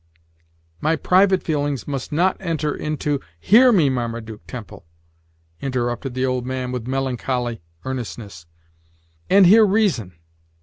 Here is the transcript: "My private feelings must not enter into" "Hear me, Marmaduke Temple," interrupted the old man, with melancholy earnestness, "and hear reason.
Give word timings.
"My 0.79 0.95
private 0.95 1.43
feelings 1.43 1.87
must 1.87 2.11
not 2.11 2.35
enter 2.39 2.73
into" 2.73 3.19
"Hear 3.51 3.71
me, 3.71 3.87
Marmaduke 3.87 4.41
Temple," 4.47 4.87
interrupted 5.61 6.15
the 6.15 6.25
old 6.25 6.43
man, 6.43 6.71
with 6.71 6.87
melancholy 6.87 7.61
earnestness, 7.85 8.47
"and 9.29 9.45
hear 9.45 9.63
reason. 9.63 10.15